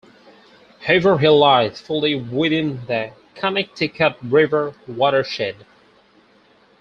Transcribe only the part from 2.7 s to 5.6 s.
the Connecticut River watershed.